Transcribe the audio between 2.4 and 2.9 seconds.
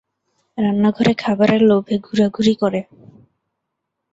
করে।